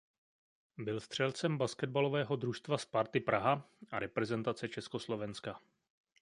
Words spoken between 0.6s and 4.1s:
Byl střelcem basketbalového družstva Sparty Praha a